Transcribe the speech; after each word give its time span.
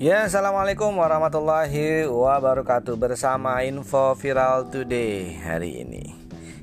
Ya, 0.00 0.24
assalamualaikum 0.24 0.96
warahmatullahi 0.96 2.08
wabarakatuh 2.08 2.96
bersama 2.96 3.60
Info 3.68 4.16
Viral 4.16 4.72
Today 4.72 5.36
hari 5.44 5.84
ini. 5.84 6.16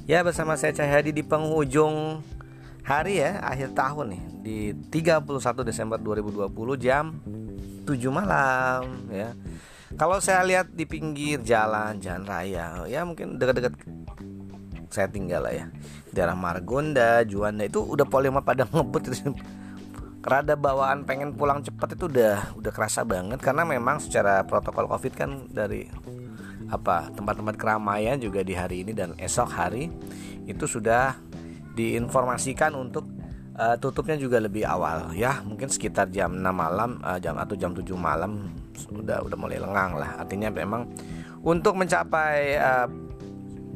Ya, 0.10 0.26
bersama 0.26 0.58
saya 0.58 0.74
Cahyadi 0.74 1.14
di 1.14 1.22
penghujung 1.22 2.26
hari 2.82 3.22
ya, 3.22 3.38
akhir 3.46 3.78
tahun 3.78 4.18
nih 4.18 4.24
di 4.42 4.58
31 4.90 5.30
Desember 5.62 6.02
2020 6.02 6.50
jam 6.82 7.14
7 7.86 8.10
malam 8.10 9.06
ya. 9.14 9.38
Kalau 10.02 10.18
saya 10.18 10.42
lihat 10.42 10.74
di 10.74 10.90
pinggir 10.90 11.38
jalan, 11.46 12.02
jalan 12.02 12.26
raya, 12.26 12.90
ya 12.90 13.06
mungkin 13.06 13.38
dekat-dekat 13.38 13.78
saya 14.90 15.14
tinggal 15.14 15.46
lah 15.46 15.54
ya. 15.54 15.70
Daerah 16.10 16.34
Margonda, 16.34 17.22
Juanda 17.22 17.70
itu 17.70 17.86
udah 17.86 18.10
polima 18.10 18.42
pada 18.42 18.66
ngebut 18.66 19.14
rada 20.28 20.60
bawaan 20.60 21.08
pengen 21.08 21.32
pulang 21.32 21.64
cepat 21.64 21.96
itu 21.96 22.12
udah 22.12 22.52
udah 22.60 22.72
kerasa 22.76 23.08
banget. 23.08 23.40
Karena 23.40 23.64
memang 23.64 24.04
secara 24.04 24.44
protokol 24.44 24.92
covid 24.92 25.14
kan 25.16 25.48
dari 25.48 25.88
apa 26.68 27.08
tempat-tempat 27.16 27.56
keramaian 27.56 28.20
juga 28.20 28.44
di 28.44 28.52
hari 28.52 28.84
ini 28.84 28.92
dan 28.92 29.16
esok 29.16 29.48
hari 29.48 29.88
itu 30.44 30.68
sudah 30.68 31.16
diinformasikan 31.80 32.76
untuk 32.76 33.08
uh, 33.56 33.80
tutupnya 33.80 34.20
juga 34.20 34.44
lebih 34.44 34.68
awal. 34.68 35.16
Ya 35.16 35.40
mungkin 35.48 35.72
sekitar 35.72 36.12
jam 36.12 36.36
6 36.36 36.44
malam 36.44 37.00
uh, 37.08 37.16
jam 37.24 37.40
atau 37.40 37.56
jam 37.56 37.72
7 37.72 37.88
malam 37.96 38.52
sudah 38.76 39.24
udah 39.24 39.38
mulai 39.40 39.64
lengang 39.64 39.96
lah. 39.96 40.20
Artinya 40.20 40.52
memang 40.52 40.92
untuk 41.40 41.80
mencapai 41.80 42.60
uh, 42.60 42.88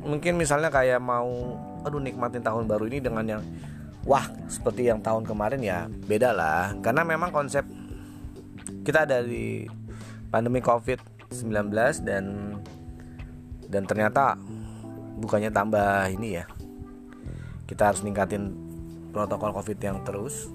mungkin 0.03 0.35
misalnya 0.35 0.67
kayak 0.67 0.99
mau 0.99 1.55
aduh 1.81 2.01
nikmatin 2.03 2.43
tahun 2.43 2.67
baru 2.67 2.91
ini 2.91 2.99
dengan 2.99 3.25
yang 3.25 3.41
wah 4.05 4.25
seperti 4.49 4.89
yang 4.89 4.99
tahun 5.01 5.25
kemarin 5.25 5.61
ya 5.61 5.79
beda 5.87 6.33
lah. 6.33 6.73
Karena 6.81 7.05
memang 7.05 7.29
konsep 7.29 7.65
kita 8.81 9.05
dari 9.05 9.69
pandemi 10.33 10.63
covid-19 10.63 11.69
dan 12.05 12.55
dan 13.69 13.83
ternyata 13.85 14.35
bukannya 15.21 15.53
tambah 15.53 16.09
ini 16.09 16.41
ya. 16.41 16.45
Kita 17.69 17.93
harus 17.93 18.03
ningkatin 18.03 18.51
protokol 19.15 19.55
covid 19.55 19.79
yang 19.79 20.03
terus 20.03 20.51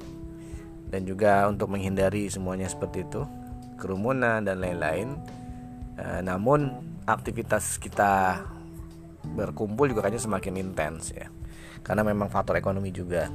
dan 0.90 1.08
juga 1.08 1.48
untuk 1.48 1.72
menghindari 1.72 2.28
semuanya 2.28 2.68
seperti 2.68 3.06
itu. 3.06 3.24
Kerumunan 3.76 4.44
dan 4.44 4.60
lain-lain. 4.60 5.16
E, 5.96 6.24
namun 6.24 6.72
aktivitas 7.08 7.80
kita 7.80 8.44
berkumpul 9.36 9.88
juga 9.88 10.04
kayaknya 10.06 10.22
semakin 10.22 10.54
intens 10.60 11.10
ya 11.10 11.26
karena 11.86 12.02
memang 12.02 12.26
faktor 12.26 12.58
ekonomi 12.58 12.90
juga. 12.90 13.30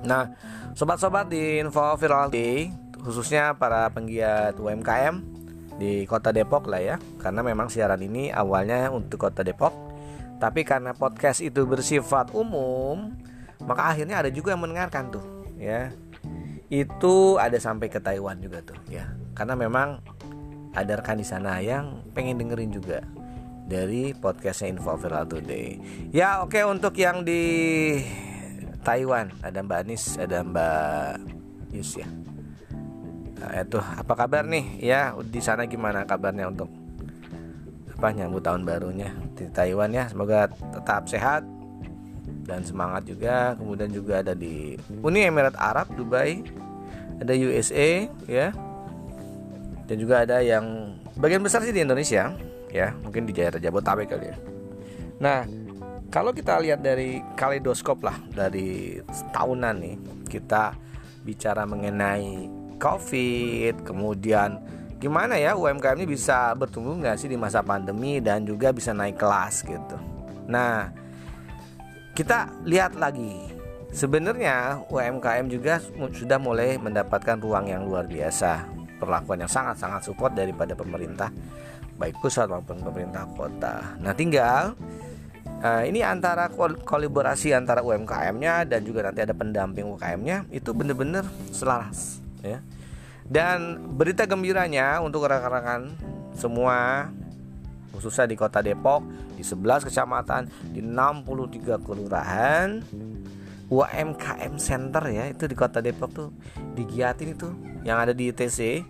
Nah, 0.00 0.32
sobat-sobat 0.72 1.28
di 1.28 1.60
Info 1.60 1.84
Viral 2.00 2.32
Day, 2.32 2.72
khususnya 2.96 3.52
para 3.52 3.92
penggiat 3.92 4.56
UMKM 4.56 5.20
di 5.76 6.08
Kota 6.08 6.32
Depok 6.32 6.72
lah 6.72 6.80
ya, 6.80 6.96
karena 7.20 7.44
memang 7.44 7.68
siaran 7.68 8.00
ini 8.00 8.32
awalnya 8.32 8.88
untuk 8.88 9.28
Kota 9.28 9.44
Depok, 9.44 9.76
tapi 10.40 10.64
karena 10.64 10.96
podcast 10.96 11.44
itu 11.44 11.68
bersifat 11.68 12.32
umum, 12.32 13.12
maka 13.68 13.92
akhirnya 13.92 14.24
ada 14.24 14.32
juga 14.32 14.56
yang 14.56 14.64
mendengarkan 14.64 15.12
tuh, 15.12 15.24
ya. 15.60 15.92
Itu 16.72 17.36
ada 17.36 17.60
sampai 17.60 17.92
ke 17.92 18.00
Taiwan 18.00 18.40
juga 18.40 18.64
tuh, 18.64 18.80
ya. 18.88 19.04
Karena 19.36 19.52
memang 19.52 20.00
ada 20.72 20.92
rekan 20.96 21.20
di 21.20 21.24
sana 21.28 21.60
yang 21.60 22.04
pengen 22.12 22.40
dengerin 22.40 22.72
juga 22.72 23.00
dari 23.66 24.14
podcastnya 24.14 24.70
Info 24.70 24.94
Viral 24.94 25.26
Today. 25.26 25.68
Ya 26.14 26.40
oke 26.40 26.54
okay, 26.54 26.62
untuk 26.62 26.94
yang 26.96 27.26
di 27.26 27.42
Taiwan 28.86 29.34
ada 29.42 29.58
Mbak 29.60 29.78
Anis, 29.82 30.14
ada 30.16 30.46
Mbak 30.46 31.10
Yus 31.74 31.98
ya. 31.98 32.08
Nah, 33.36 33.52
itu 33.60 33.78
apa 33.78 34.14
kabar 34.16 34.46
nih 34.48 34.80
ya 34.80 35.12
di 35.20 35.42
sana 35.44 35.68
gimana 35.68 36.08
kabarnya 36.08 36.48
untuk 36.48 36.72
apa 37.96 38.12
nyambut 38.12 38.44
tahun 38.44 38.64
barunya 38.64 39.12
di 39.36 39.48
Taiwan 39.52 39.92
ya 39.92 40.08
semoga 40.08 40.48
tetap 40.48 41.08
sehat 41.08 41.44
dan 42.44 42.62
semangat 42.62 43.08
juga 43.08 43.56
kemudian 43.56 43.90
juga 43.92 44.20
ada 44.20 44.32
di 44.32 44.76
Uni 45.00 45.24
Emirat 45.24 45.56
Arab 45.56 45.92
Dubai 45.96 46.44
ada 47.20 47.32
USA 47.32 48.04
ya 48.28 48.52
dan 49.86 49.96
juga 50.02 50.26
ada 50.26 50.42
yang 50.42 50.98
bagian 51.16 51.40
besar 51.40 51.62
sih 51.62 51.72
di 51.72 51.82
Indonesia 51.82 52.34
ya 52.70 52.92
mungkin 53.00 53.24
di 53.24 53.32
daerah 53.32 53.62
Jabodetabek 53.62 54.06
kali 54.10 54.26
ya. 54.26 54.36
Nah 55.22 55.46
kalau 56.10 56.34
kita 56.34 56.58
lihat 56.58 56.82
dari 56.82 57.22
kaleidoskop 57.38 58.02
lah 58.02 58.18
dari 58.34 58.98
tahunan 59.32 59.74
nih 59.78 59.96
kita 60.26 60.74
bicara 61.22 61.66
mengenai 61.66 62.50
covid 62.78 63.82
kemudian 63.86 64.58
gimana 64.98 65.38
ya 65.38 65.54
UMKM 65.54 66.02
ini 66.02 66.08
bisa 66.08 66.54
bertumbuh 66.58 66.98
nggak 66.98 67.16
sih 67.18 67.30
di 67.30 67.38
masa 67.38 67.62
pandemi 67.62 68.18
dan 68.18 68.42
juga 68.42 68.74
bisa 68.74 68.90
naik 68.90 69.18
kelas 69.18 69.62
gitu. 69.62 69.96
Nah 70.50 70.90
kita 72.16 72.50
lihat 72.66 72.98
lagi. 72.98 73.54
Sebenarnya 73.96 74.84
UMKM 74.92 75.48
juga 75.48 75.80
sudah 76.12 76.36
mulai 76.36 76.76
mendapatkan 76.76 77.40
ruang 77.40 77.64
yang 77.70 77.88
luar 77.88 78.04
biasa 78.04 78.76
perlakuan 78.96 79.44
yang 79.44 79.52
sangat-sangat 79.52 80.04
support 80.04 80.32
daripada 80.32 80.72
pemerintah 80.72 81.30
baik 81.96 82.20
pusat 82.20 82.46
maupun 82.48 82.80
pemerintah 82.84 83.24
kota. 83.32 83.96
Nah, 84.00 84.12
tinggal 84.12 84.76
uh, 85.64 85.82
ini 85.84 86.04
antara 86.04 86.52
kol 86.52 86.76
kolaborasi 86.84 87.56
antara 87.56 87.80
UMKM-nya 87.80 88.68
dan 88.68 88.84
juga 88.84 89.08
nanti 89.08 89.24
ada 89.24 89.32
pendamping 89.32 89.88
UMKM-nya 89.88 90.48
itu 90.52 90.70
benar-benar 90.76 91.24
selaras 91.50 92.20
ya. 92.44 92.60
Dan 93.26 93.82
berita 93.98 94.22
gembiranya 94.28 95.02
untuk 95.02 95.26
rekan-rekan 95.26 95.90
semua 96.36 97.10
khususnya 97.96 98.28
di 98.28 98.36
Kota 98.36 98.60
Depok 98.60 99.02
di 99.34 99.42
11 99.42 99.88
kecamatan 99.88 100.46
di 100.70 100.84
63 100.84 101.80
kelurahan 101.80 102.84
UMKM 103.66 104.54
Center 104.62 105.02
ya 105.10 105.26
itu 105.26 105.50
di 105.50 105.56
Kota 105.58 105.82
Depok 105.82 106.10
tuh 106.14 106.28
digiatin 106.78 107.34
itu 107.34 107.50
yang 107.82 107.98
ada 107.98 108.14
di 108.14 108.30
ITC 108.30 108.86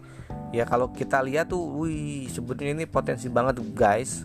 ya 0.55 0.65
kalau 0.69 0.93
kita 0.93 1.21
lihat 1.25 1.51
tuh 1.51 1.63
wih 1.85 2.29
sebetulnya 2.31 2.83
ini 2.83 2.87
potensi 2.87 3.27
banget 3.29 3.61
guys. 3.75 4.25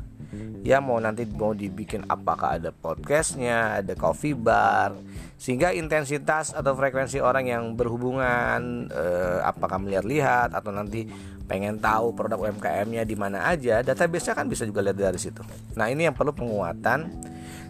Ya 0.61 0.77
mau 0.77 1.01
nanti 1.01 1.25
mau 1.25 1.51
dibikin 1.51 2.05
apakah 2.05 2.55
ada 2.55 2.69
podcastnya 2.71 3.81
ada 3.81 3.97
coffee 3.97 4.37
bar 4.37 4.93
sehingga 5.35 5.73
intensitas 5.73 6.53
atau 6.53 6.77
frekuensi 6.77 7.17
orang 7.17 7.49
yang 7.49 7.63
berhubungan 7.73 8.87
eh, 8.93 9.39
apakah 9.41 9.81
melihat-lihat 9.81 10.53
atau 10.53 10.69
nanti 10.69 11.09
pengen 11.49 11.81
tahu 11.81 12.15
produk 12.15 12.47
UMKM-nya 12.47 13.03
di 13.03 13.15
mana 13.17 13.49
aja 13.49 13.83
database-nya 13.83 14.37
kan 14.37 14.47
bisa 14.47 14.63
juga 14.63 14.85
lihat 14.85 15.01
dari 15.01 15.19
situ. 15.19 15.41
Nah 15.75 15.89
ini 15.91 16.07
yang 16.07 16.15
perlu 16.15 16.31
penguatan 16.31 17.09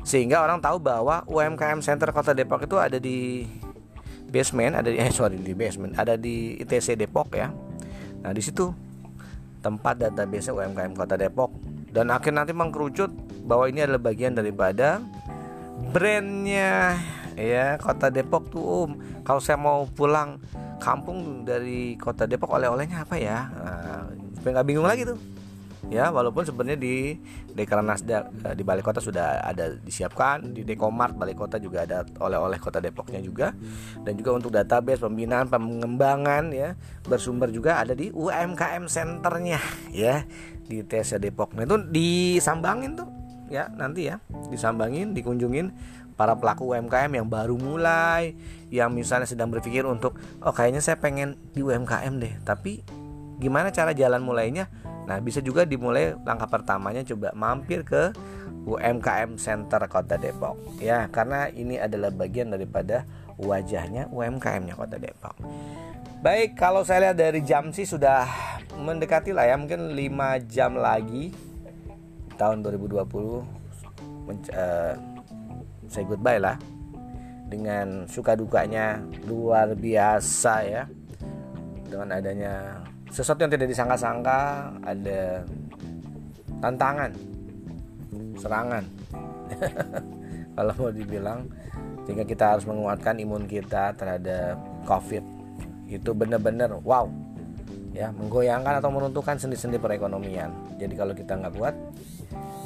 sehingga 0.01 0.41
orang 0.41 0.59
tahu 0.59 0.81
bahwa 0.81 1.21
UMKM 1.29 1.79
Center 1.83 2.09
Kota 2.09 2.33
Depok 2.33 2.65
itu 2.65 2.77
ada 2.77 2.97
di 2.97 3.45
basement 4.31 4.79
ada 4.79 4.89
di 4.89 4.97
eh 4.97 5.11
sorry 5.11 5.37
di 5.37 5.53
basement 5.53 5.93
ada 5.99 6.15
di 6.15 6.57
ITC 6.59 6.95
Depok 6.95 7.35
ya 7.35 7.51
Nah 8.21 8.31
di 8.31 8.41
situ 8.41 8.69
tempat 9.61 9.97
database 9.97 10.53
UMKM 10.53 10.93
Kota 10.93 11.17
Depok 11.17 11.53
dan 11.91 12.09
akhir 12.13 12.33
nanti 12.33 12.53
mengkerucut 12.53 13.11
bahwa 13.45 13.67
ini 13.67 13.83
adalah 13.83 14.01
bagian 14.01 14.37
daripada 14.37 15.01
brandnya 15.91 16.97
ya 17.35 17.75
Kota 17.81 18.13
Depok 18.13 18.49
tuh 18.53 18.63
Om. 18.63 18.91
Kalau 19.25 19.41
saya 19.41 19.57
mau 19.57 19.85
pulang 19.89 20.37
kampung 20.81 21.45
dari 21.45 21.93
Kota 21.97 22.25
Depok 22.25 22.57
oleh-olehnya 22.57 23.05
apa 23.05 23.17
ya? 23.17 23.49
Nah, 23.53 24.01
nggak 24.41 24.65
bingung 24.65 24.87
lagi 24.87 25.05
tuh 25.05 25.17
ya 25.89 26.13
walaupun 26.13 26.45
sebenarnya 26.45 26.77
di 26.77 27.17
Dekranasda 27.51 28.29
eh, 28.51 28.55
di 28.55 28.61
balai 28.61 28.85
kota 28.85 29.01
sudah 29.01 29.41
ada 29.41 29.73
disiapkan 29.81 30.53
di 30.53 30.61
Dekomart 30.61 31.17
balai 31.17 31.33
kota 31.33 31.57
juga 31.57 31.83
ada 31.87 32.05
oleh-oleh 32.21 32.61
kota 32.61 32.77
Depoknya 32.77 33.23
juga. 33.23 33.55
Dan 34.05 34.13
juga 34.19 34.37
untuk 34.37 34.53
database 34.53 35.01
pembinaan 35.01 35.49
pengembangan 35.49 36.53
ya 36.53 36.77
bersumber 37.07 37.49
juga 37.49 37.81
ada 37.81 37.97
di 37.97 38.13
UMKM 38.13 38.85
centernya 38.85 39.59
ya 39.89 40.27
di 40.67 40.85
TSA 40.85 41.17
Depok. 41.17 41.57
Nah 41.57 41.65
itu 41.65 41.77
disambangin 41.89 42.95
tuh 42.95 43.09
ya 43.51 43.67
nanti 43.75 44.07
ya 44.07 44.23
disambangin 44.47 45.11
dikunjungin 45.11 45.75
para 46.15 46.37
pelaku 46.39 46.71
UMKM 46.71 47.11
yang 47.11 47.27
baru 47.27 47.59
mulai 47.59 48.37
yang 48.71 48.93
misalnya 48.95 49.27
sedang 49.27 49.51
berpikir 49.51 49.83
untuk 49.83 50.15
oh 50.39 50.53
kayaknya 50.55 50.79
saya 50.79 51.01
pengen 51.01 51.35
di 51.51 51.65
UMKM 51.65 52.13
deh. 52.21 52.33
Tapi 52.45 52.85
gimana 53.41 53.73
cara 53.73 53.91
jalan 53.91 54.21
mulainya 54.21 54.69
Nah, 55.09 55.17
bisa 55.19 55.41
juga 55.41 55.65
dimulai 55.65 56.13
langkah 56.23 56.47
pertamanya 56.47 57.01
coba 57.03 57.33
mampir 57.33 57.81
ke 57.81 58.13
UMKM 58.65 59.41
Center 59.41 59.81
Kota 59.89 60.15
Depok. 60.21 60.57
Ya, 60.77 61.09
karena 61.09 61.49
ini 61.49 61.81
adalah 61.81 62.13
bagian 62.13 62.53
daripada 62.53 63.05
wajahnya 63.41 64.09
UMKM-nya 64.13 64.77
Kota 64.77 65.01
Depok. 65.01 65.33
Baik, 66.21 66.53
kalau 66.53 66.85
saya 66.85 67.09
lihat 67.09 67.17
dari 67.17 67.41
jam 67.41 67.73
sih 67.73 67.89
sudah 67.89 68.29
mendekati 68.77 69.33
lah 69.33 69.49
ya, 69.49 69.57
mungkin 69.57 69.97
5 69.97 70.37
jam 70.45 70.77
lagi 70.77 71.33
tahun 72.37 72.61
2020 72.61 73.41
men- 74.29 74.53
uh, 74.53 74.93
say 75.89 76.05
goodbye 76.05 76.37
lah. 76.37 76.61
Dengan 77.49 78.05
suka 78.05 78.37
dukanya 78.37 79.01
luar 79.25 79.73
biasa 79.73 80.53
ya. 80.63 80.83
Dengan 81.89 82.15
adanya 82.15 82.85
sesuatu 83.11 83.43
yang 83.43 83.51
tidak 83.51 83.67
disangka-sangka 83.69 84.71
ada 84.87 85.43
tantangan 86.63 87.11
serangan. 88.39 88.83
Kalau 90.57 90.73
mau 90.79 90.91
dibilang 90.91 91.45
sehingga 92.07 92.25
kita 92.25 92.57
harus 92.57 92.65
menguatkan 92.65 93.19
imun 93.21 93.45
kita 93.45 93.93
terhadap 93.93 94.57
covid. 94.87 95.23
Itu 95.91 96.15
benar-benar 96.15 96.71
wow 96.81 97.05
ya 97.91 98.07
menggoyangkan 98.15 98.79
atau 98.79 98.89
meruntuhkan 98.89 99.35
sendi-sendi 99.35 99.75
perekonomian. 99.75 100.79
Jadi 100.79 100.93
kalau 100.95 101.11
kita 101.11 101.35
nggak 101.35 101.53
kuat 101.59 101.75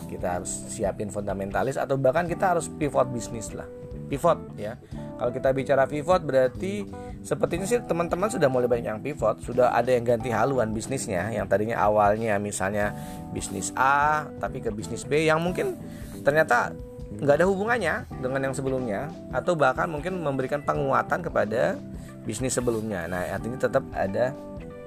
kita 0.06 0.40
harus 0.40 0.70
siapin 0.70 1.10
fundamentalis 1.10 1.82
atau 1.82 1.98
bahkan 1.98 2.30
kita 2.30 2.54
harus 2.54 2.70
pivot 2.70 3.10
bisnis 3.10 3.50
lah 3.58 3.66
pivot 4.08 4.40
ya. 4.56 4.78
Kalau 5.16 5.32
kita 5.32 5.50
bicara 5.56 5.84
pivot 5.88 6.22
berarti 6.28 6.86
sepertinya 7.26 7.66
sih 7.66 7.82
teman-teman 7.82 8.30
sudah 8.30 8.46
mulai 8.52 8.70
banyak 8.70 8.86
yang 8.86 9.02
pivot 9.02 9.42
sudah 9.42 9.74
ada 9.74 9.90
yang 9.90 10.06
ganti 10.06 10.30
haluan 10.30 10.76
bisnisnya 10.78 11.34
yang 11.34 11.50
tadinya 11.50 11.82
awalnya 11.82 12.38
misalnya 12.38 12.94
bisnis 13.34 13.74
A 13.74 14.30
tapi 14.38 14.62
ke 14.62 14.70
bisnis 14.70 15.08
B 15.10 15.26
yang 15.26 15.42
mungkin 15.42 15.74
ternyata 16.22 16.70
nggak 17.16 17.36
ada 17.42 17.48
hubungannya 17.48 17.96
dengan 18.22 18.52
yang 18.52 18.54
sebelumnya 18.54 19.10
atau 19.32 19.58
bahkan 19.58 19.88
mungkin 19.88 20.20
memberikan 20.20 20.62
penguatan 20.62 21.24
kepada 21.24 21.80
bisnis 22.28 22.58
sebelumnya. 22.58 23.08
Nah 23.08 23.26
artinya 23.32 23.58
tetap 23.58 23.86
ada 23.96 24.36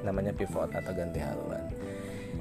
namanya 0.05 0.31
pivot 0.31 0.69
atau 0.71 0.93
ganti 0.93 1.19
haluan. 1.23 1.63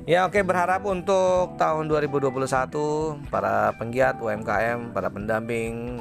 Ya 0.08 0.24
oke 0.24 0.40
berharap 0.40 0.88
untuk 0.88 1.60
tahun 1.60 1.92
2021 1.92 3.28
para 3.28 3.76
penggiat 3.76 4.20
UMKM, 4.24 4.96
para 4.96 5.12
pendamping 5.12 6.00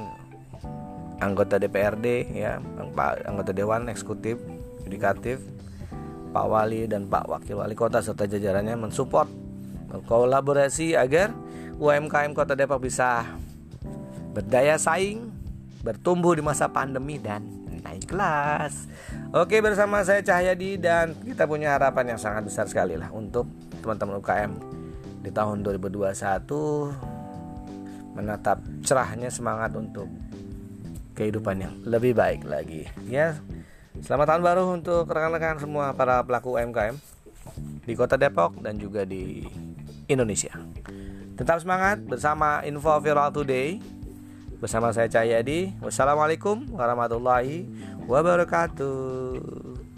anggota 1.21 1.57
DPRD 1.57 2.33
ya, 2.37 2.61
anggota 3.25 3.53
dewan 3.57 3.89
eksekutif, 3.89 4.37
yudikatif, 4.85 5.41
Pak 6.37 6.47
Wali 6.47 6.85
dan 6.85 7.09
Pak 7.09 7.25
Wakil 7.33 7.57
Wali 7.57 7.73
Kota 7.73 8.05
serta 8.05 8.29
jajarannya 8.29 8.77
mensupport 8.77 9.29
kolaborasi 10.05 10.93
agar 10.93 11.33
UMKM 11.81 12.37
Kota 12.37 12.53
Depok 12.53 12.85
bisa 12.85 13.25
berdaya 14.37 14.77
saing, 14.77 15.33
bertumbuh 15.81 16.37
di 16.37 16.45
masa 16.45 16.69
pandemi 16.69 17.17
dan 17.17 17.41
naik 17.81 18.13
kelas. 18.13 18.85
Oke 19.33 19.65
bersama 19.65 20.05
saya 20.05 20.21
Cahyadi 20.21 20.77
dan 20.77 21.17
kita 21.25 21.49
punya 21.49 21.73
harapan 21.73 22.13
yang 22.13 22.21
sangat 22.21 22.45
besar 22.45 22.69
sekali 22.69 23.01
lah 23.01 23.09
untuk 23.15 23.49
teman-teman 23.81 24.21
UKM 24.21 24.53
di 25.25 25.31
tahun 25.33 25.65
2021 25.65 26.13
menatap 28.17 28.61
cerahnya 28.85 29.29
semangat 29.33 29.73
untuk 29.77 30.09
kehidupan 31.17 31.57
yang 31.65 31.75
lebih 31.83 32.13
baik 32.13 32.45
lagi. 32.45 32.85
Ya 33.09 33.41
selamat 34.05 34.37
tahun 34.37 34.43
baru 34.45 34.65
untuk 34.77 35.09
rekan-rekan 35.09 35.57
semua 35.57 35.97
para 35.97 36.21
pelaku 36.21 36.61
UMKM 36.61 37.01
di 37.89 37.93
kota 37.97 38.21
Depok 38.21 38.61
dan 38.61 38.77
juga 38.77 39.09
di 39.09 39.49
Indonesia. 40.07 40.53
Tetap 41.37 41.65
semangat 41.65 42.05
bersama 42.05 42.61
Info 42.69 42.93
Viral 43.01 43.33
Today. 43.33 43.81
Bersama 44.57 44.89
saya 44.89 45.05
Cahyadi 45.05 45.77
wassalamualaikum 45.85 46.65
warahmatullahi 46.73 47.69
wabarakatuh 48.09 49.96